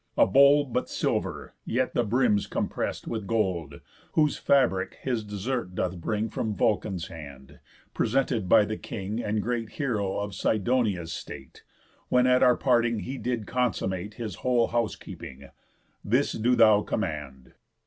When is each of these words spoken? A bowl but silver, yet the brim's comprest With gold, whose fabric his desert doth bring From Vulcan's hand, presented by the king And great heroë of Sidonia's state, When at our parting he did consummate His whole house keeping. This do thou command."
A 0.17 0.25
bowl 0.25 0.65
but 0.65 0.89
silver, 0.89 1.53
yet 1.63 1.93
the 1.93 2.03
brim's 2.03 2.47
comprest 2.47 3.07
With 3.07 3.27
gold, 3.27 3.81
whose 4.13 4.35
fabric 4.35 4.95
his 5.03 5.23
desert 5.23 5.75
doth 5.75 5.97
bring 6.01 6.27
From 6.27 6.55
Vulcan's 6.55 7.05
hand, 7.09 7.59
presented 7.93 8.49
by 8.49 8.65
the 8.65 8.77
king 8.77 9.21
And 9.23 9.43
great 9.43 9.69
heroë 9.77 10.23
of 10.23 10.33
Sidonia's 10.33 11.13
state, 11.13 11.61
When 12.09 12.25
at 12.25 12.41
our 12.41 12.57
parting 12.57 13.01
he 13.01 13.19
did 13.19 13.45
consummate 13.45 14.15
His 14.15 14.37
whole 14.37 14.69
house 14.69 14.95
keeping. 14.95 15.49
This 16.03 16.31
do 16.31 16.55
thou 16.55 16.81
command." 16.81 17.53